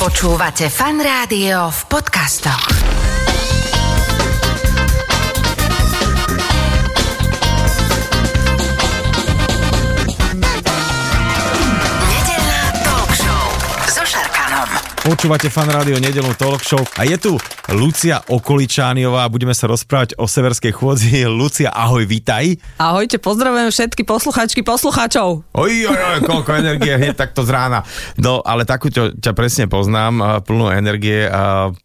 [0.00, 2.72] Počúvate fan rádio v podcastoch.
[12.00, 13.44] Nedeľná talk show
[13.92, 14.00] so.
[15.04, 17.36] Počúvate fan rádio nedelnú talk show a je tu
[17.70, 21.22] Lucia Okoličániová budeme sa rozprávať o severskej chôdzi.
[21.30, 22.58] Lucia, ahoj, vítaj.
[22.82, 25.46] Ahojte, pozdravujem všetky posluchačky, poslucháčov.
[25.54, 27.86] Oj, oj, oj, koľko energie hneď takto z rána.
[28.18, 31.30] No, ale takú ťa, ťa presne poznám, plnú energie.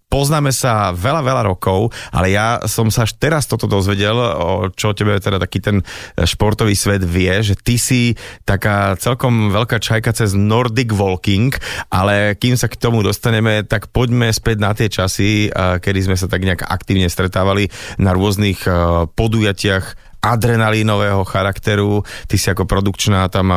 [0.05, 4.95] Poznáme sa veľa, veľa rokov, ale ja som sa až teraz toto dozvedel, o čo
[4.95, 5.83] tebe teda taký ten
[6.15, 8.15] športový svet vie, že ty si
[8.47, 11.51] taká celkom veľká čajka cez Nordic Walking,
[11.91, 16.27] ale kým sa k tomu dostaneme, tak poďme späť na tie časy, kedy sme sa
[16.27, 17.69] tak nejak aktívne stretávali
[18.01, 18.73] na rôznych eh,
[19.09, 23.53] podujatiach adrenalínového charakteru, ty si ako produkčná tam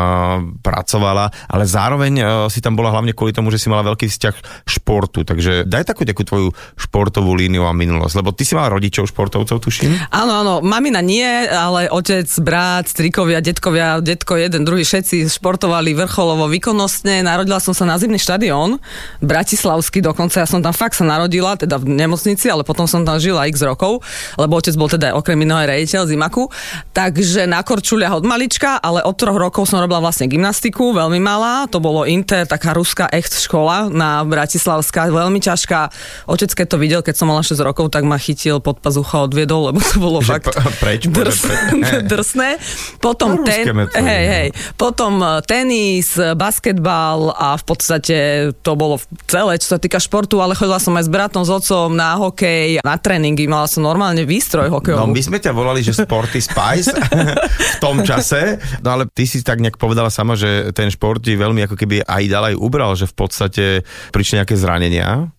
[0.61, 4.69] pracovala, ale zároveň uh, si tam bola hlavne kvôli tomu, že si mala veľký vzťah
[4.69, 9.09] športu, takže daj takú takú tvoju športovú líniu a minulosť, lebo ty si mala rodičov
[9.09, 10.13] športovcov, tuším?
[10.13, 16.51] Áno, áno, mamina nie, ale otec, brat, strikovia, detkovia, detko jeden, druhý, všetci športovali vrcholovo,
[16.51, 17.25] výkonnostne.
[17.25, 18.83] Narodila som sa na zimný štadión,
[19.23, 23.17] Bratislavský dokonca, ja som tam fakt sa narodila, teda v nemocnici, ale potom som tam
[23.23, 24.03] žila x rokov,
[24.35, 26.51] lebo otec bol teda okrem iného aj rejiteľ Zimaku.
[26.91, 31.67] Takže na korčuliach od malička, ale od troch rokov som robila vlastne gymnastiku, veľmi malá.
[31.71, 35.81] To bolo Inter, taká ruská echt škola na Bratislavská, veľmi ťažká.
[36.27, 39.71] Otec, keď to videl, keď som mala 6 rokov, tak ma chytil pod pazucha odviedol,
[39.71, 40.47] lebo to bolo Že fakt
[40.83, 41.41] preč, drs,
[42.13, 42.59] drsné.
[42.99, 44.33] Potom, To ruské ten, hej, no.
[44.35, 48.17] hej, potom eh, tenis, basketbal a v podstate
[48.61, 51.93] to bolo celé, čo sa týka športu, ale chodila som aj s bratom, s otcom
[51.93, 55.09] na hokej, na tréningy, mala som normálne výstroj No hokejovú.
[55.09, 56.95] my sme ťa volali, že Sporty Spice
[57.75, 61.35] v tom čase, no ale ty si tak nejak povedala sama, že ten šport ti
[61.35, 63.65] veľmi ako keby aj dal aj ubral, že v podstate
[64.11, 65.31] prišli nejaké zranenia.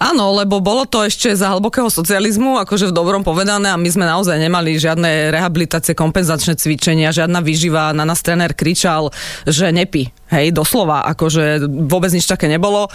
[0.00, 4.08] Áno, lebo bolo to ešte za hlbokého socializmu, akože v dobrom povedané a my sme
[4.08, 9.12] naozaj nemali žiadne rehabilitácie, kompenzačné cvičenia, žiadna výživa, na nás tréner kričal,
[9.44, 10.08] že nepí.
[10.30, 12.86] Hej, doslova, akože vôbec nič také nebolo.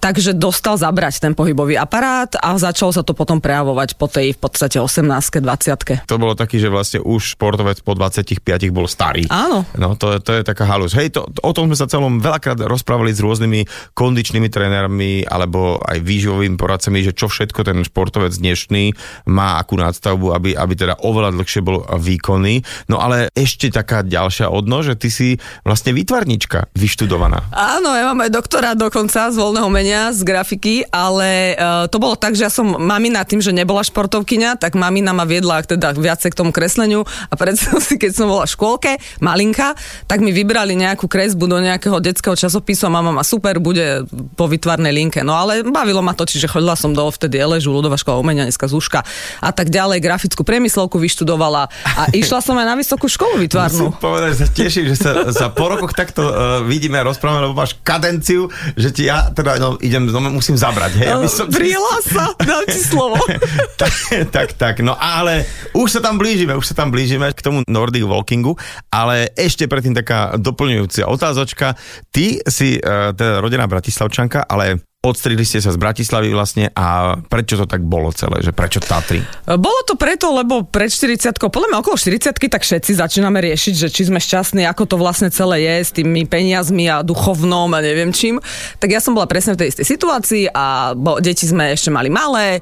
[0.00, 4.38] Takže dostal zabrať ten pohybový aparát a začalo sa to potom prejavovať po tej v
[4.40, 8.42] podstate 18 20 To bolo taký, že vlastne už športovec po 25
[8.74, 9.26] bol starý.
[9.30, 9.64] Áno.
[9.78, 10.94] No to, to je taká halus.
[10.94, 15.78] Hej, to, to, o tom sme sa celom veľakrát rozprávali s rôznymi kondičnými trénermi alebo
[15.82, 18.96] aj výživovými poradcami, že čo všetko ten športovec dnešný
[19.28, 22.88] má akú nadstavbu, aby, aby teda oveľa dlhšie bol výkonný.
[22.88, 25.28] No ale ešte taká ďalšia odno, že ty si
[25.62, 27.52] vlastne výtvarnička vyštudovaná.
[27.52, 32.16] Áno, ja mám aj doktora dokonca z voľného menia, z grafiky, ale uh, to bolo
[32.16, 36.32] tak, že ja som mamina tým, že nebola športovkyňa, tak mamina ma viedla teda viacej
[36.32, 39.76] k tomu kresleniu a predstav si, keď som bola v škôlke, malinka,
[40.08, 44.06] tak mi vybrali nejakú kresbu do nejakého detského časopisu a mama ma super, bude
[44.38, 45.20] po vytvarnej linke.
[45.26, 48.70] No ale bavilo ma to, čiže chodila som do vtedy Eležu, ľudová škola umenia, dneska
[48.70, 49.04] Zúška
[49.42, 53.90] a tak ďalej, grafickú priemyslovku vyštudovala a išla som aj na vysokú školu vytvarnú.
[53.90, 56.34] Musím povedať, že sa teším, že sa za po rokoch takto uh,
[56.64, 58.48] vidíme a rozprávame, lebo máš kadenciu,
[58.78, 60.92] že ti ja teda no, idem, no, musím zabrať.
[61.02, 63.18] Hej, aby som- Prihlas sa, dám ti slovo.
[63.80, 63.92] tak,
[64.30, 68.06] tak, tak, no ale už sa tam blížime, už sa tam blížime k tomu Nordic
[68.06, 68.54] Walkingu,
[68.94, 71.74] ale ešte predtým taká doplňujúca otázočka.
[72.14, 77.54] Ty si uh, teda rodená Bratislavčanka, ale odstrihli ste sa z Bratislavy vlastne a prečo
[77.54, 79.22] to tak bolo celé, že prečo Tatry?
[79.46, 83.88] Bolo to preto, lebo pred 40 podľa mňa okolo 40 tak všetci začíname riešiť, že
[83.94, 88.10] či sme šťastní, ako to vlastne celé je s tými peniazmi a duchovnom a neviem
[88.10, 88.42] čím.
[88.82, 92.10] Tak ja som bola presne v tej istej situácii a bo, deti sme ešte mali
[92.10, 92.58] malé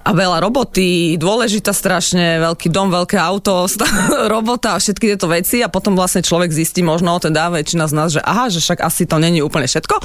[0.00, 5.60] a veľa roboty, dôležitá strašne, veľký dom, veľké auto, stá- robota a všetky tieto veci
[5.60, 9.04] a potom vlastne človek zistí možno, teda väčšina z nás, že aha, že však asi
[9.04, 10.00] to není úplne všetko.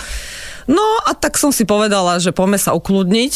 [0.65, 3.33] No a tak som si povedala, že poďme sa ukludniť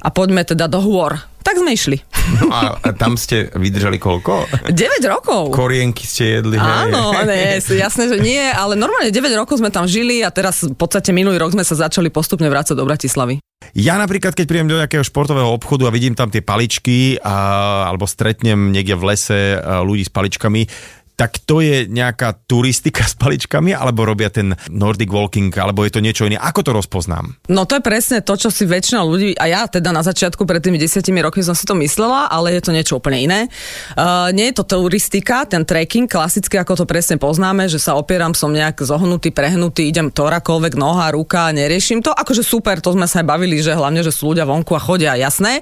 [0.00, 1.20] a poďme teda do hôr.
[1.40, 1.96] Tak sme išli.
[2.36, 4.44] No a, a tam ste vydržali koľko?
[4.68, 4.76] 9
[5.08, 5.56] rokov.
[5.56, 6.60] Korienky ste jedli?
[6.60, 10.76] Áno, nie, jasné, že nie, ale normálne 9 rokov sme tam žili a teraz v
[10.76, 13.40] podstate minulý rok sme sa začali postupne vrácať do Bratislavy.
[13.72, 18.04] Ja napríklad, keď prídem do nejakého športového obchodu a vidím tam tie paličky, a, alebo
[18.04, 20.66] stretnem niekde v lese ľudí s paličkami,
[21.20, 26.00] tak to je nejaká turistika s paličkami, alebo robia ten Nordic Walking, alebo je to
[26.00, 26.40] niečo iné.
[26.40, 27.36] Ako to rozpoznám?
[27.52, 30.64] No to je presne to, čo si väčšina ľudí, a ja teda na začiatku pred
[30.64, 33.40] tými desiatimi rokmi som si to myslela, ale je to niečo úplne iné.
[33.92, 38.32] Uh, nie je to turistika, ten trekking, klasicky ako to presne poznáme, že sa opieram,
[38.32, 42.16] som nejak zohnutý, prehnutý, idem ktorákoľvek noha, ruka, neriešim to.
[42.16, 45.20] Akože super, to sme sa aj bavili, že hlavne, že sú ľudia vonku a chodia,
[45.20, 45.60] jasné.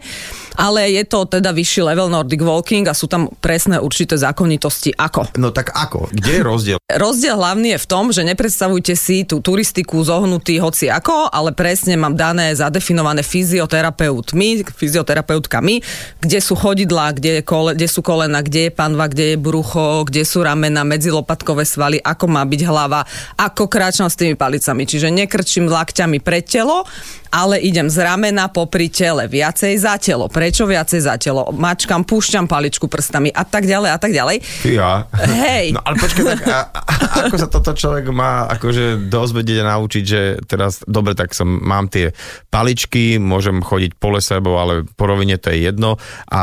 [0.54, 5.34] Ale je to teda vyšší level Nordic Walking a sú tam presné určité zákonitosti ako.
[5.38, 6.12] No No tak ako?
[6.12, 6.78] Kde je rozdiel?
[6.92, 11.96] Rozdiel hlavný je v tom, že nepredstavujte si tú turistiku zohnutý hoci ako, ale presne
[11.96, 15.80] mám dané zadefinované fyzioterapeutmi, fyzioterapeutkami,
[16.20, 20.04] kde sú chodidlá, kde, je kole, kde sú kolena, kde je panva, kde je brucho,
[20.04, 23.08] kde sú ramena, medzilopatkové svaly, ako má byť hlava,
[23.40, 24.84] ako kráčam s tými palicami.
[24.84, 26.84] Čiže nekrčím lakťami pred telo,
[27.32, 30.28] ale idem z ramena popri tele, viacej za telo.
[30.28, 31.48] Prečo viacej za telo?
[31.52, 34.36] Mačkam, púšťam paličku prstami a tak ďalej a tak ďalej.
[34.68, 35.08] Ja.
[35.38, 35.66] Hej.
[35.72, 36.82] No ale počkaj, tak a, a,
[37.26, 41.86] ako sa toto človek má akože dozvedieť a naučiť, že teraz, dobre, tak som, mám
[41.86, 42.10] tie
[42.50, 45.96] paličky, môžem chodiť po lese, ale po rovine to je jedno
[46.28, 46.42] a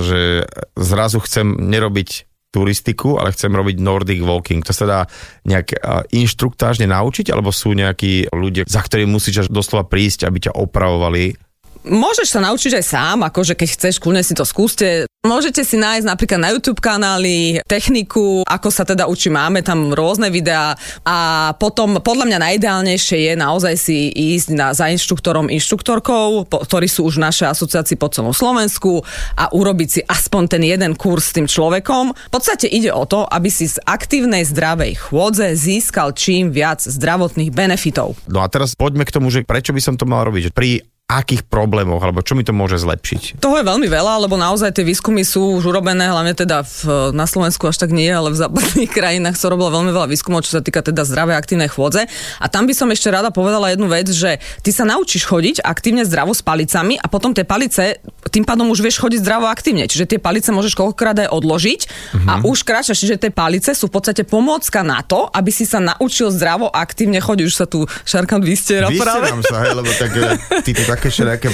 [0.00, 4.66] že zrazu chcem nerobiť turistiku, ale chcem robiť Nordic Walking.
[4.66, 5.00] To sa dá
[5.46, 5.70] nejak
[6.10, 11.38] inštruktážne naučiť, alebo sú nejakí ľudia, za ktorými musíš až doslova prísť, aby ťa opravovali
[11.80, 15.08] Môžeš sa naučiť aj sám, akože keď chceš, kľudne si to skúste.
[15.20, 20.32] Môžete si nájsť napríklad na YouTube kanály techniku, ako sa teda učí, máme tam rôzne
[20.32, 20.72] videá
[21.04, 26.88] a potom podľa mňa najideálnejšie je naozaj si ísť na, za inštruktorom, inštruktorkou, po, ktorí
[26.88, 29.04] sú už v našej asociácii po celom Slovensku
[29.36, 32.16] a urobiť si aspoň ten jeden kurz s tým človekom.
[32.16, 37.52] V podstate ide o to, aby si z aktívnej zdravej chôdze získal čím viac zdravotných
[37.52, 38.16] benefitov.
[38.24, 40.48] No a teraz poďme k tomu, že prečo by som to mal robiť.
[40.56, 40.80] Pri
[41.10, 43.42] akých problémoch, alebo čo mi to môže zlepšiť?
[43.42, 47.26] Toho je veľmi veľa, lebo naozaj tie výskumy sú už urobené, hlavne teda v, na
[47.26, 50.62] Slovensku až tak nie, ale v západných krajinách sa robilo veľmi veľa výskumov, čo sa
[50.62, 52.06] týka teda zdravej aktívnej chôdze.
[52.38, 56.06] A tam by som ešte rada povedala jednu vec, že ty sa naučíš chodiť aktívne
[56.06, 57.98] zdravo s palicami a potom tie palice,
[58.30, 59.90] tým pádom už vieš chodiť zdravo aktívne.
[59.90, 62.30] Čiže tie palice môžeš koľkokrát aj odložiť uh-huh.
[62.30, 62.42] a mhm.
[62.46, 63.02] už kráčaš.
[63.02, 67.18] Čiže tie palice sú v podstate pomôcka na to, aby si sa naučil zdravo aktívne
[67.18, 67.44] chodiť.
[67.50, 69.26] Už sa tu šarkam vystiera práve.
[69.42, 71.48] sa, hej, lebo tak, eh, ty to tak také všelijaké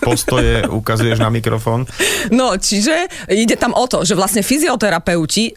[0.00, 1.84] postoje ukazuješ na mikrofón.
[2.32, 5.52] No, čiže ide tam o to, že vlastne fyzioterapeuti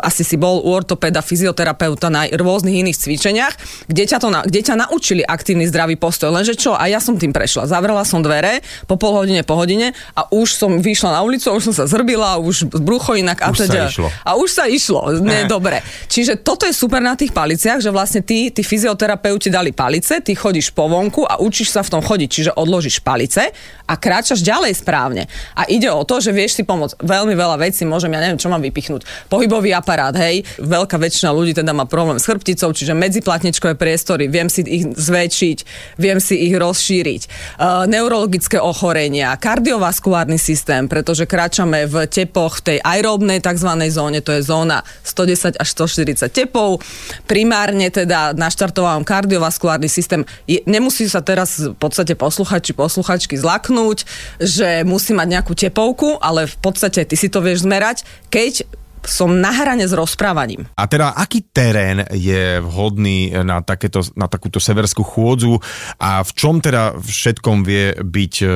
[0.00, 3.54] asi si bol u ortopeda, fyzioterapeuta na rôznych iných cvičeniach,
[3.92, 6.32] kde ťa, to na, kde ťa naučili aktívny zdravý postoj.
[6.32, 7.68] Lenže čo, a ja som tým prešla.
[7.68, 11.72] Zavrela som dvere po pol hodine, po hodine a už som vyšla na ulicu, už
[11.72, 13.88] som sa zrbila, už brucho inak a už teda.
[13.88, 14.08] Sa išlo.
[14.24, 15.00] A už sa išlo.
[15.20, 15.84] Nie, dobre.
[16.08, 20.32] Čiže toto je super na tých paliciach, že vlastne ty, tí fyzioterapeuti dali palice, ty
[20.32, 23.52] chodíš po vonku a učíš sa v tom chodiť, čiže odložíš palice
[23.84, 25.28] a kráčaš ďalej správne.
[25.52, 27.02] A ide o to, že vieš si pomôcť.
[27.04, 29.28] Veľmi veľa vecí môžem, ja neviem, čo mám vypichnúť.
[29.28, 30.46] Pohybový aparát, hej.
[30.62, 35.58] Veľká väčšina ľudí teda má problém s chrbticou, čiže medziplatničkové priestory, viem si ich zväčšiť,
[35.98, 37.22] viem si ich rozšíriť.
[37.58, 43.70] Uh, neurologické ochorenia, kardiovaskulárny systém, pretože kráčame v tepoch v tej aeróbnej tzv.
[43.90, 46.78] zóne, to je zóna 110 až 140 tepov.
[47.26, 50.22] Primárne teda naštartovávam kardiovaskulárny systém.
[50.46, 54.06] Je, nemusí sa teraz v podstate posluchači, posluchačky zlaknúť,
[54.38, 59.30] že musí mať nejakú tepovku, ale v podstate ty si to vieš zmerať, keď som
[59.30, 60.66] na hrane s rozprávaním.
[60.78, 65.58] A teda aký terén je vhodný na, takéto, na takúto severskú chôdzu
[65.98, 68.46] a v čom teda všetkom vie byť e,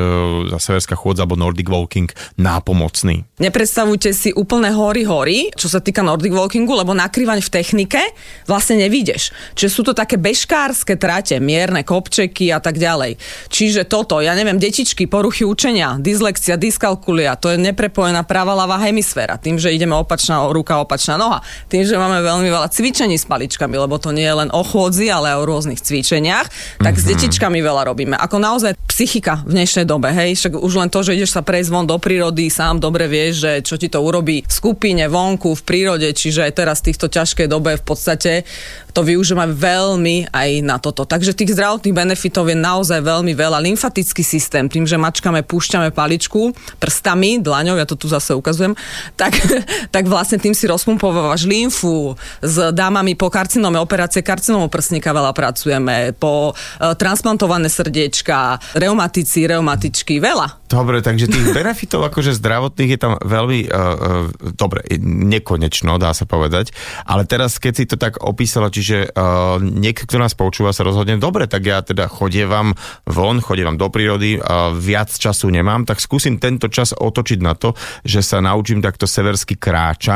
[0.54, 2.08] za severská chôdza alebo Nordic Walking
[2.38, 3.26] nápomocný?
[3.42, 8.02] Nepredstavujte si úplne hory hory, čo sa týka Nordic Walkingu, lebo nakrývaň v technike
[8.48, 9.34] vlastne nevídeš.
[9.54, 13.18] Čiže sú to také bežkárske trate, mierne kopčeky a tak ďalej.
[13.52, 19.36] Čiže toto, ja neviem, detičky, poruchy učenia, dyslexia, dyskalkulia, to je neprepojená práva ľava hemisféra.
[19.36, 21.40] Tým, že ideme opačná opačná ruka, opačná noha.
[21.68, 25.08] Tým, že máme veľmi veľa cvičení s paličkami, lebo to nie je len o chôdzi,
[25.08, 27.00] ale o rôznych cvičeniach, tak mm-hmm.
[27.00, 27.10] s mhm.
[27.16, 28.14] detičkami veľa robíme.
[28.16, 31.68] Ako naozaj psychika v dnešnej dobe, hej, však už len to, že ideš sa prejsť
[31.68, 35.62] von do prírody, sám dobre vieš, že čo ti to urobí v skupine, vonku, v
[35.62, 38.48] prírode, čiže aj teraz v týchto ťažkej dobe v podstate
[38.96, 41.04] to využívame veľmi aj na toto.
[41.04, 43.60] Takže tých zdravotných benefitov je naozaj veľmi veľa.
[43.60, 48.72] Lymfatický systém, tým, že mačkame, púšťame paličku prstami, dlaňou, ja to tu zase ukazujem,
[49.20, 49.36] tak,
[49.94, 52.18] tak vlastne tým si rozpumpovávaš lymfu.
[52.42, 56.54] S dámami po karcinome, operácie karcinómu prsníka veľa pracujeme, po e,
[56.98, 60.66] transplantované srdiečka, reumatici, reumatičky, veľa.
[60.66, 66.26] Dobre, takže tých benefitov akože zdravotných je tam veľmi, uh, uh, dobre, nekonečno, dá sa
[66.26, 66.74] povedať,
[67.06, 71.20] ale teraz, keď si to tak opísala, čiže uh, niekto, kto nás počúva, sa rozhodne,
[71.20, 72.74] dobre, tak ja teda chodievam
[73.06, 77.76] von, chodievam do prírody, uh, viac času nemám, tak skúsim tento čas otočiť na to,
[78.02, 80.15] že sa naučím takto seversky kráčať,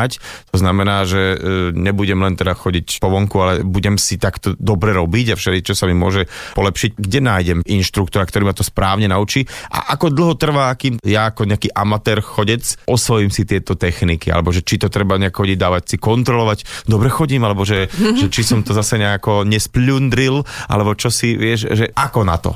[0.54, 1.38] to znamená, že uh,
[1.75, 5.75] nebudem len teda chodiť po vonku, ale budem si takto dobre robiť a všeli, čo
[5.75, 9.45] sa mi môže polepšiť, kde nájdem inštruktora, ktorý ma to správne naučí.
[9.69, 14.54] A ako dlho trvá, kým ja ako nejaký amatér chodec osvojím si tieto techniky, alebo
[14.54, 18.42] že či to treba nejako chodiť dávať si kontrolovať, dobre chodím, alebo že, že či
[18.47, 22.52] som to zase nejako nesplundril, alebo čo si, vieš, že ako na to?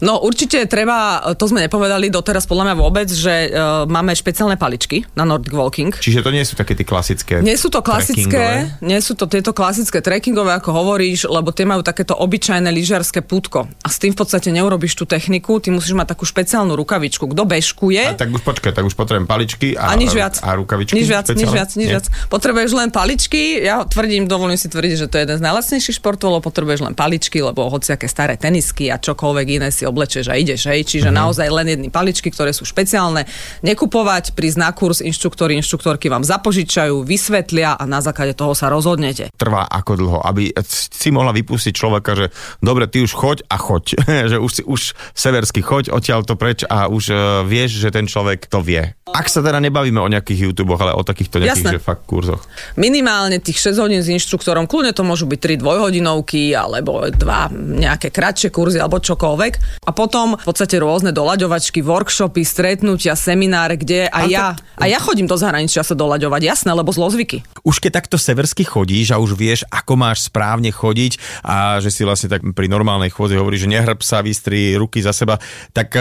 [0.00, 5.06] No určite treba, to sme nepovedali doteraz podľa mňa vôbec, že uh, máme špeciálne paličky
[5.14, 5.94] na Nordic Walking.
[5.94, 8.84] Čiže to nie sú také tie klasické Nie sú to klasické, trekkingové?
[8.84, 13.70] nie sú to tieto klasické trekkingové, ako hovoríš, lebo tie majú takéto obyčajné lyžiarske pútko.
[13.80, 17.24] A s tým v podstate neurobiš tú techniku, ty musíš mať takú špeciálnu rukavičku.
[17.30, 20.42] Kto bežkuje, A tak už počkaj, tak už potrebujem paličky a, a nič viac.
[20.42, 20.98] a rukavičky.
[20.98, 21.56] Nič viac, nič špeciálne?
[21.56, 21.94] viac, nič Nie?
[21.96, 22.06] viac.
[22.28, 23.62] Potrebuješ len paličky.
[23.62, 26.92] Ja tvrdím, dovolím si tvrdiť, že to je jeden z najlacnejšých športov, lebo potrebuješ len
[26.92, 30.82] paličky, lebo hociaké staré tenisky a čokoľvek iné si oblečieš a ideš, hej.
[30.82, 31.14] Čiže Mhm.
[31.14, 31.20] mm-hmm.
[31.20, 33.24] naozaj len jedny paličky, ktoré sú špeciálne.
[33.62, 39.30] Nekupovať, prísť na kurz, inštruktori, inštruktorky vám zapožičajú, vysvetlia a na základe toho sa rozhodnete.
[39.38, 42.26] Trvá ako dlho, aby si mohla vypustiť človeka, že
[42.60, 43.84] dobre, ty už choď a choď.
[44.32, 44.80] že už, si, už
[45.12, 48.82] seversky choď, odtiaľ to preč a už uh, vieš, že ten človek to vie.
[49.04, 51.76] Ak sa teda nebavíme o nejakých YouTube, ale o takýchto nejakých, Jasné.
[51.78, 52.42] že fakt kurzoch.
[52.74, 58.10] Minimálne tých 6 hodín s inštruktorom, kľudne to môžu byť 3 dvojhodinovky alebo dva nejaké
[58.10, 59.52] kratšie kurzy alebo čokoľvek.
[59.84, 64.46] A potom v podstate rôzne doľaďovačky, workshopy, stretnutia, semináre, kde aj Ale ja,
[64.78, 67.44] a ja chodím do zahraničia sa doľaďovať, jasné, lebo zlozvyky.
[67.62, 72.02] Už keď takto seversky chodíš a už vieš, ako máš správne chodiť a že si
[72.02, 75.38] vlastne tak pri normálnej chôdzi hovoríš, že nehrb sa, vystri ruky za seba,
[75.70, 75.94] tak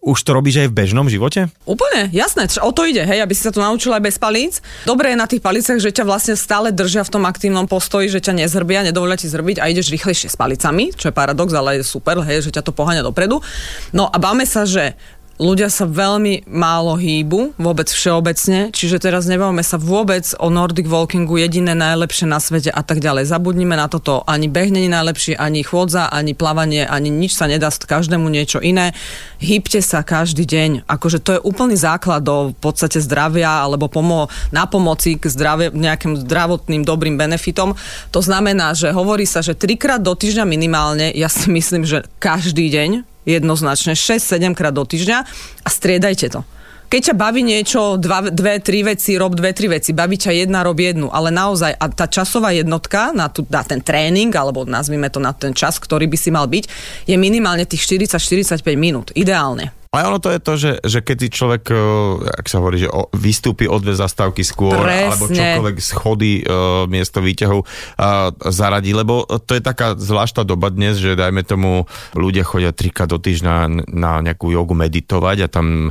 [0.00, 1.52] už to robíš aj v bežnom živote?
[1.68, 4.64] Úplne, jasné, o to ide, hej, aby si sa to naučila aj bez palíc.
[4.88, 8.24] Dobre je na tých palicách, že ťa vlastne stále držia v tom aktívnom postoji, že
[8.24, 11.84] ťa nezrbia, nedovolia ti zrbiť a ideš rýchlejšie s palicami, čo je paradox, ale je
[11.84, 13.44] super, hej, že ťa to poháňa dopredu.
[13.92, 14.96] No a báme sa, že
[15.40, 21.40] ľudia sa veľmi málo hýbu, vôbec všeobecne, čiže teraz nebavíme sa vôbec o Nordic Walkingu,
[21.40, 23.32] jediné najlepšie na svete a tak ďalej.
[23.32, 27.72] Zabudnime na toto, ani beh není najlepší, ani chôdza, ani plavanie, ani nič sa nedá
[27.72, 28.92] každému niečo iné.
[29.40, 34.28] Hýbte sa každý deň, akože to je úplný základ do v podstate zdravia alebo pomo-
[34.52, 37.72] na pomoci k zdravie, nejakým zdravotným dobrým benefitom.
[38.12, 42.68] To znamená, že hovorí sa, že trikrát do týždňa minimálne, ja si myslím, že každý
[42.68, 45.18] deň jednoznačne 6-7 krát do týždňa
[45.62, 46.42] a striedajte to.
[46.90, 50.66] Keď ťa baví niečo, dva, dve, tri veci, rob dve, tri veci, baví ťa jedna,
[50.66, 55.06] rob jednu, ale naozaj a tá časová jednotka na, tu, na ten tréning, alebo nazvime
[55.06, 56.64] to na ten čas, ktorý by si mal byť,
[57.06, 59.70] je minimálne tých 40-45 minút, ideálne.
[59.90, 62.86] Ale ono to je to, že, že keď si človek, eh, ak sa hovorí, že
[62.86, 65.10] o, vystúpi o dve zastávky skôr, Presne.
[65.10, 71.02] alebo čokoľvek schody uh, miesto výťahov uh, zaradí, lebo to je taká zvláštna doba dnes,
[71.02, 75.90] že dajme tomu, ľudia chodia trika do týždňa na nejakú jogu meditovať a tam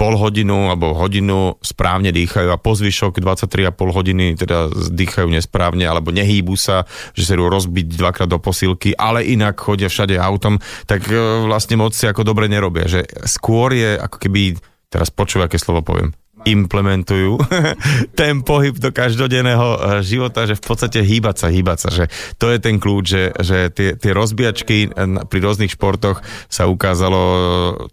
[0.00, 6.08] pol hodinu alebo hodinu správne dýchajú a po zvyšok 23,5 hodiny teda dýchajú nesprávne alebo
[6.08, 10.56] nehýbu sa, že sa idú rozbiť dvakrát do posilky, ale inak chodia všade autom,
[10.88, 12.88] tak e, vlastne moc si ako dobre nerobia.
[12.88, 14.56] Že skôr je ako keby,
[14.88, 16.16] teraz počúvaj, aké slovo poviem,
[16.48, 17.36] implementujú
[18.20, 22.04] ten pohyb do každodenného e, života, že v podstate hýbať sa, hýbať sa, že
[22.40, 24.88] to je ten kľúč, že, že tie, tie rozbijačky e,
[25.28, 27.20] pri rôznych športoch sa ukázalo,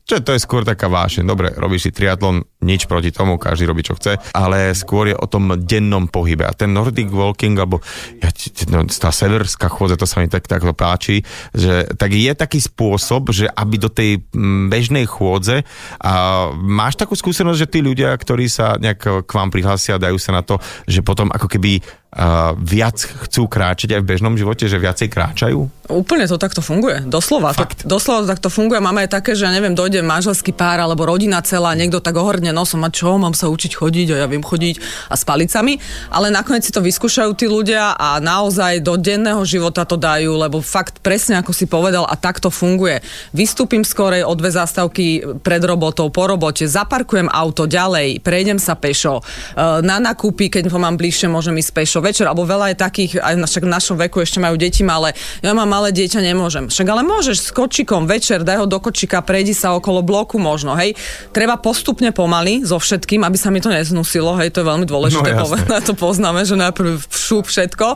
[0.08, 1.24] že to je skôr taká vášeň.
[1.28, 5.28] Dobre, robíš si triatlon, nič proti tomu, každý robí čo chce, ale skôr je o
[5.28, 6.48] tom dennom pohybe.
[6.48, 7.84] A ten Nordic Walking, alebo
[8.24, 8.32] ja,
[8.72, 13.36] no, tá severská chôdza, to sa mi tak, takto páči, že tak je taký spôsob,
[13.36, 15.66] že aby do tej mm, bežnej chôdze
[16.02, 16.12] a
[16.54, 20.46] máš takú skúsenosť, že tí ľudia, ktorí sa nejak k vám prihlásia, dajú sa na
[20.46, 25.10] to, že potom ako keby uh, viac chcú kráčať aj v bežnom živote, že viacej
[25.10, 25.66] kráčajú?
[25.88, 27.56] Úplne to takto funguje, doslova.
[27.56, 27.88] To, Fakt.
[27.88, 28.84] doslova to takto funguje.
[28.84, 32.84] Máme aj také, že neviem, dojde manželský pár alebo rodina celá, niekto tak ohorne nosom
[32.84, 35.80] a čo, mám sa učiť chodiť a ja viem chodiť a s palicami,
[36.12, 40.60] ale nakoniec si to vyskúšajú tí ľudia a naozaj do denného života to dajú, lebo
[40.60, 43.00] fakt presne ako si povedal a takto funguje.
[43.32, 49.24] Vystúpim skorej o dve zástavky pred robotou, po robote, zaparkujem auto ďalej, prejdem sa pešo,
[49.24, 53.12] e, na nakúpy, keď ho mám bližšie, môžem ísť pešo večer, alebo veľa je takých,
[53.24, 56.74] aj však v našom veku ešte majú deti malé, ja mám malé dieťa, nemôžem.
[56.74, 60.74] Však ale môžeš s kočikom večer, daj ho do kočika, prejdi sa okolo bloku možno,
[60.74, 60.98] hej.
[61.30, 65.38] Treba postupne pomaly so všetkým, aby sa mi to neznusilo, hej, to je veľmi dôležité
[65.38, 67.94] No, povedať, to poznáme, že najprv šup všetko.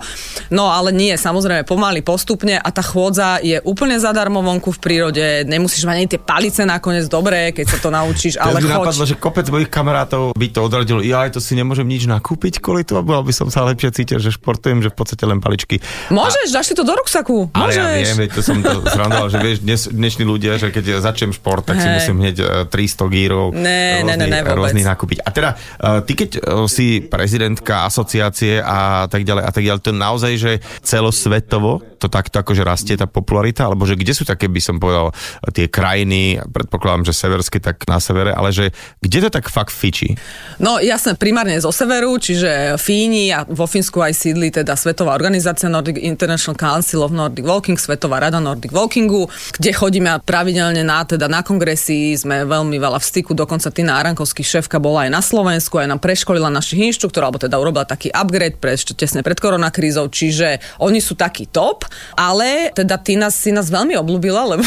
[0.53, 5.25] No ale nie, samozrejme pomaly, postupne a tá chôdza je úplne zadarmo vonku v prírode,
[5.49, 8.85] nemusíš mať ani tie palice nakoniec dobré, keď sa to naučíš, ale mi choď.
[8.85, 11.01] napadlo, že kopec mojich kamarátov by to odradilo.
[11.01, 14.21] Ja aj to si nemôžem nič nakúpiť kvôli tomu, bol by som sa lepšie cítil,
[14.21, 15.81] že športujem, že v podstate len paličky.
[16.13, 17.49] Môžeš, dáš si to do ruksaku.
[17.55, 18.03] Ale ja Môžeš.
[18.03, 21.63] viem, veď to som to zrandoval, že vieš, dnes, dnešní ľudia, že keď začnem šport,
[21.63, 21.95] tak si Hej.
[21.97, 24.57] musím hneď e, 300 gírov Ne, ne, ne, ne, vôbec.
[24.57, 25.19] rôznych nakúpiť.
[25.21, 29.81] A teda, e, ty keď e, si prezidentka asociácie a tak ďalej, a tak ďalej,
[29.81, 30.51] to naozaj, že
[30.81, 35.13] celosvetovo to takto akože rastie tá popularita, alebo že kde sú také, by som povedal,
[35.53, 38.73] tie krajiny, predpokladám, že severské, tak na severe, ale že
[39.05, 40.17] kde to tak fakt fičí?
[40.57, 45.69] No jasné, primárne zo severu, čiže Fíni a vo Fínsku aj sídli teda Svetová organizácia
[45.69, 51.05] Nordic International Council of Nordic Walking Walking, Svetová rada Nordic Walkingu, kde chodíme pravidelne na,
[51.05, 55.21] teda na kongresy, sme veľmi veľa v styku, dokonca Tina Arankovský šéfka bola aj na
[55.21, 59.37] Slovensku, aj nám preškolila našich inštruktorov, alebo teda urobila taký upgrade pre, ešte tesne pred
[59.37, 61.85] koronakrízou, čiže oni sú taký top,
[62.17, 64.65] ale teda Tina si nás veľmi obľúbila, lebo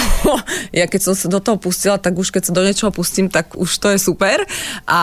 [0.71, 3.59] ja keď som sa do toho pustila, tak už keď sa do niečoho pustím, tak
[3.59, 4.39] už to je super
[4.87, 5.01] a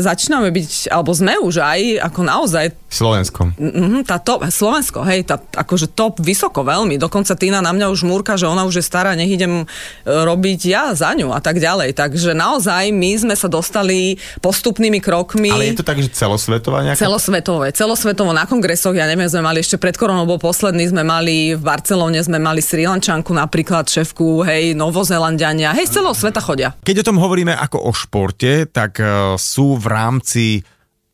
[0.00, 3.52] začíname byť, alebo sme už aj ako naozaj Slovensko.
[3.60, 6.94] Mm, tá top, Slovensko, hej, tá akože top vysoko veľmi.
[6.94, 9.66] Dokonca Tina na mňa už múrka, že ona už je stará, nech idem e,
[10.04, 11.96] robiť ja za ňu a tak ďalej.
[11.98, 15.50] Takže naozaj my sme sa dostali postupnými krokmi.
[15.50, 17.00] Ale je to tak, že celosvetová nejaká?
[17.00, 17.72] Celosvetové.
[17.72, 21.62] Celosvetovo na kongresoch, ja neviem, sme mali ešte pred koronou, bol posledný, sme mali v
[21.64, 26.76] Barcelone, sme mali Sri Lančanku napríklad, šéfku, hej, Novozelandiania, hej, z celého sveta chodia.
[26.84, 30.44] Keď o tom hovoríme ako o športe, tak uh, sú v rámci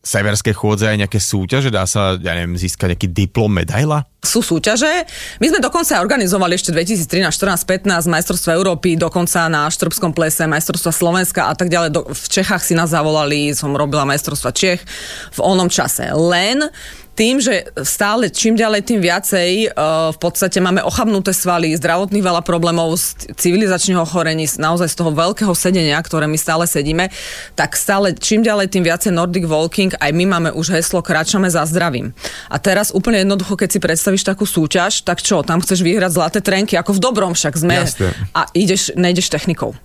[0.03, 1.71] severskej chôdze aj nejaké súťaže?
[1.71, 4.03] Dá sa, ja neviem, získať nejaký diplom, medaila?
[4.23, 5.07] Sú súťaže.
[5.39, 10.91] My sme dokonca organizovali ešte 2013, 14, 15 majstrovstva Európy, dokonca na Štrbskom plese, majstrovstva
[10.91, 12.03] Slovenska a tak ďalej.
[12.03, 14.83] v Čechách si nás zavolali, som robila majstrovstva Čech
[15.35, 16.11] v onom čase.
[16.11, 16.67] Len
[17.13, 22.41] tým, že stále čím ďalej, tým viacej uh, v podstate máme ochabnuté svaly, zdravotných veľa
[22.41, 27.13] problémov z civilizačných ochorení, naozaj z toho veľkého sedenia, ktoré my stále sedíme,
[27.53, 31.69] tak stále čím ďalej, tým viacej Nordic Walking, aj my máme už heslo Kráčame za
[31.69, 32.17] zdravím.
[32.49, 36.39] A teraz úplne jednoducho, keď si predstavíš takú súťaž, tak čo, tam chceš vyhrať zlaté
[36.41, 37.77] trenky, ako v dobrom však sme.
[37.77, 38.17] Jasne.
[38.33, 39.77] A ideš, nejdeš technikou.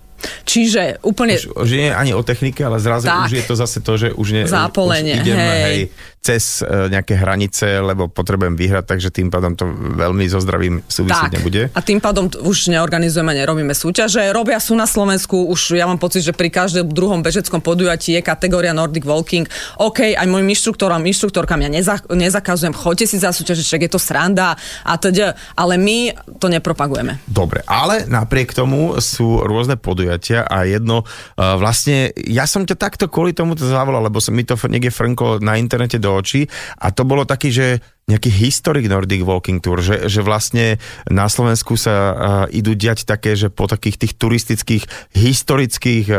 [0.42, 1.38] Čiže úplne...
[1.38, 3.30] Už, už nie ani o technike, ale zrazu tak.
[3.30, 5.62] už je to zase to, že už, ne, Zápolenie, už idem hej.
[5.62, 5.80] hej,
[6.18, 9.64] cez uh, nejaké hranice, lebo potrebujem vyhrať, takže tým pádom to
[9.96, 11.36] veľmi so zdravím súvisieť tak.
[11.38, 11.62] nebude.
[11.72, 14.26] A tým pádom už neorganizujeme, nerobíme súťaže.
[14.34, 18.22] Robia sú na Slovensku, už ja mám pocit, že pri každom druhom bežeckom podujatí je
[18.22, 19.46] kategória Nordic Walking.
[19.78, 24.00] OK, aj môjim inštruktorom, inštruktorkám ja neza, nezakazujem, choďte si za súťaže, však je to
[24.02, 27.22] sranda a teda, ale my to nepropagujeme.
[27.30, 33.06] Dobre, ale napriek tomu sú rôzne podujatia a jedno, uh, vlastne, ja som ťa takto
[33.06, 36.48] kvôli tomu to zavolal, lebo som mi to niekde frnklo na internete do očí.
[36.80, 37.66] A to bolo taký, že
[38.08, 40.80] nejaký historic Nordic Walking Tour, že, že vlastne
[41.12, 42.14] na Slovensku sa uh,
[42.48, 46.18] idú diať také, že po takých tých turistických, historických uh,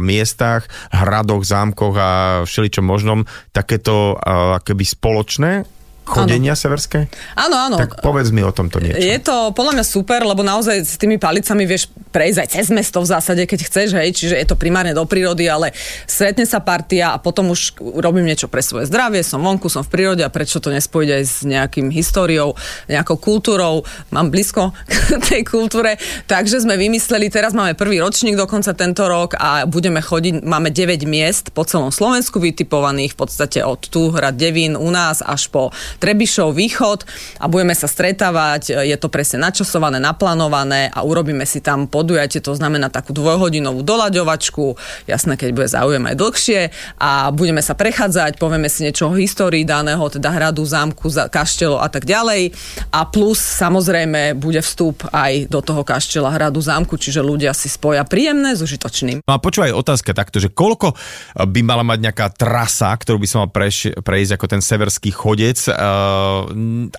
[0.00, 2.10] miestach, hradoch, zámkoch a
[2.48, 5.75] všeličom možnom, takéto uh, keby spoločné
[6.06, 6.62] chodenia ano.
[6.62, 7.10] severské?
[7.34, 7.76] Áno, áno.
[7.82, 9.02] Tak povedz mi o tomto niečo.
[9.02, 13.02] Je to podľa mňa super, lebo naozaj s tými palicami vieš prejsť aj cez mesto
[13.02, 15.74] v zásade, keď chceš, hej, čiže je to primárne do prírody, ale
[16.08, 19.92] stretne sa partia a potom už robím niečo pre svoje zdravie, som vonku, som v
[19.92, 22.56] prírode a prečo to nespojiť aj s nejakým históriou,
[22.88, 28.72] nejakou kultúrou, mám blízko k tej kultúre, takže sme vymysleli, teraz máme prvý ročník dokonca
[28.72, 33.82] tento rok a budeme chodiť, máme 9 miest po celom Slovensku vytipovaných v podstate od
[33.92, 37.08] tu hrad Devín u nás až po Trebišov východ
[37.40, 42.52] a budeme sa stretávať, je to presne načasované, naplánované a urobíme si tam podujatie, to
[42.52, 44.76] znamená takú dvojhodinovú doľaďovačku,
[45.08, 46.60] jasné, keď bude záujem aj dlhšie.
[47.00, 51.88] A budeme sa prechádzať, povieme si niečo o histórii daného, teda hradu, zámku, kaštelo a
[51.88, 52.52] tak ďalej.
[52.92, 58.02] A plus samozrejme bude vstup aj do toho kaštela, hradu, zámku, čiže ľudia si spoja
[58.04, 59.22] príjemné s užitočným.
[59.24, 60.92] No a počúvaj otázka takto, že koľko
[61.36, 65.58] by mala mať nejaká trasa, ktorú by som mal preš- prejsť ako ten severský chodec,
[65.70, 65.85] uh,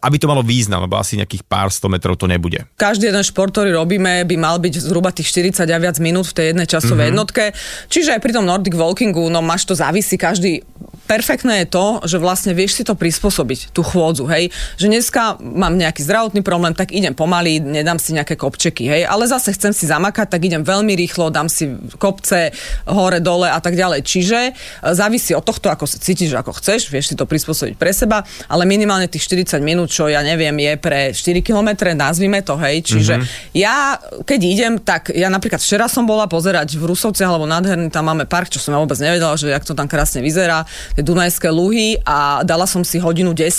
[0.01, 2.63] aby to malo význam, lebo asi nejakých pár sto metrov to nebude.
[2.75, 6.35] Každý jeden šport, ktorý robíme, by mal byť zhruba tých 40 a viac minút v
[6.35, 7.09] tej jednej časovej mm-hmm.
[7.11, 7.43] jednotke.
[7.87, 10.65] Čiže aj pri tom Nordic Walkingu, no máš to závisí každý
[11.07, 14.51] perfektné je to, že vlastne vieš si to prispôsobiť, tú chôdzu, hej.
[14.75, 19.01] Že dneska mám nejaký zdravotný problém, tak idem pomaly, nedám si nejaké kopčeky, hej.
[19.07, 22.51] Ale zase chcem si zamakať, tak idem veľmi rýchlo, dám si kopce
[22.85, 24.03] hore, dole a tak ďalej.
[24.03, 24.53] Čiže e,
[24.91, 28.67] závisí od tohto, ako sa cítiš, ako chceš, vieš si to prispôsobiť pre seba, ale
[28.77, 32.85] minimálne tých 40 minút, čo ja neviem, je pre 4 km, nazvime to, hej.
[32.85, 33.57] Čiže mm-hmm.
[33.57, 38.13] ja, keď idem, tak ja napríklad včera som bola pozerať v Rusovciach, alebo nádherný, tam
[38.13, 41.49] máme park, čo som ja vôbec nevedela, že jak to tam krásne vyzerá tie Dunajské
[41.49, 43.49] luhy a dala som si hodinu 10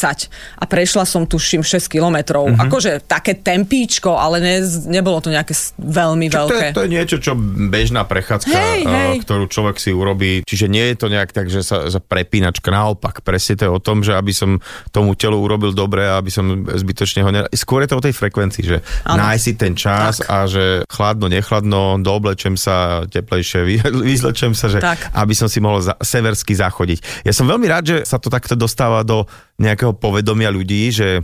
[0.63, 2.47] a prešla som tuším 6 kilometrov.
[2.47, 2.65] Mm-hmm.
[2.69, 6.55] Akože také tempíčko, ale ne, nebolo to nejaké veľmi čo veľké.
[6.55, 7.33] To je, to je niečo, čo
[7.73, 9.17] bežná prechádzka, Hej, uh, hej.
[9.25, 10.45] ktorú človek si urobí.
[10.45, 12.69] Čiže nie je to nejak tak, že sa, sa prepínačka.
[12.69, 14.61] Naopak, presne to je o tom, že aby som
[14.93, 17.31] tomu telu urobil dobre a aby som zbytočne ho...
[17.31, 19.23] Ner- Skôr je to o tej frekvencii, že Áno.
[19.25, 20.29] nájsť si ten čas Tak.
[20.29, 23.75] a že chladno, nechladno, dooblečem sa teplejšie, vy,
[24.11, 25.15] vyzlečem sa, že Tak.
[25.15, 27.25] aby som si mohol za, seversky zachodiť.
[27.25, 29.25] Ja som veľmi rád, že sa to takto dostáva do
[29.57, 31.23] nejakého povedomia ľudí, že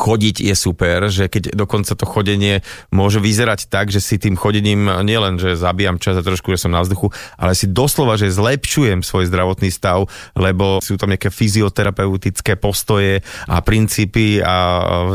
[0.00, 4.88] chodiť je super, že keď dokonca to chodenie môže vyzerať tak, že si tým chodením
[5.04, 9.04] nielen, že zabijam čas a trošku, že som na vzduchu, ale si doslova, že zlepšujem
[9.04, 14.56] svoj zdravotný stav, lebo sú tam nejaké fyzioterapeutické postoje a princípy a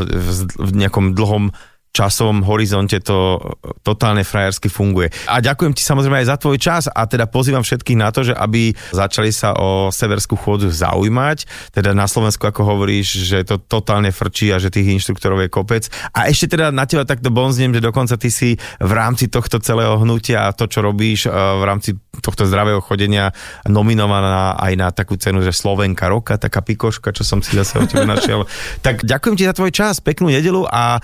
[0.06, 1.50] v, nejakom dlhom
[1.96, 3.40] časom horizonte to
[3.80, 5.08] totálne frajersky funguje.
[5.32, 8.36] A ďakujem ti samozrejme aj za tvoj čas a teda pozývam všetkých na to, že
[8.36, 11.72] aby začali sa o severskú chôdzu zaujímať.
[11.72, 15.88] Teda na Slovensku, ako hovoríš, že to totálne frčí a že tých inštruktorov je kopec.
[16.12, 19.96] A ešte teda na teba takto bonzniem, že dokonca ty si v rámci tohto celého
[19.96, 23.34] hnutia a to, čo robíš v rámci tohto zdravého chodenia
[23.66, 27.88] nominovaná aj na takú cenu, že Slovenka roka, taká pikoška, čo som si zase od
[27.90, 28.44] teba našiel.
[28.86, 31.00] tak ďakujem ti za tvoj čas, peknú nedelu a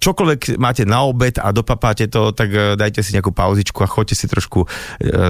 [0.00, 4.26] čokoľvek máte na obed a dopapáte to, tak dajte si nejakú pauzičku a choďte si
[4.26, 4.66] trošku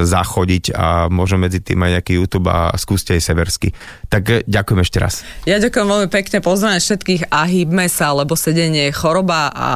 [0.05, 3.69] zachodiť a možno medzi tým aj nejaký YouTube a skúste aj seversky.
[4.09, 5.15] Tak ďakujem ešte raz.
[5.49, 9.69] Ja ďakujem veľmi pekne, pozdravím všetkých a hýbme sa, lebo sedenie je choroba a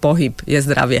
[0.00, 1.00] pohyb je zdravie.